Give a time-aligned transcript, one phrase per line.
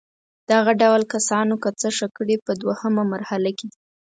[0.51, 3.79] دغه ډول کسانو که څه ښه کړي په دوهمه مرحله کې دي.